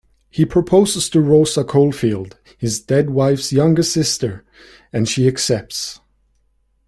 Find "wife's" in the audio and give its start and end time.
3.11-3.53